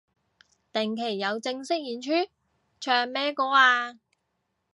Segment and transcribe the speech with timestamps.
[0.73, 2.09] 定期有正式演出？
[2.79, 3.99] 唱咩歌啊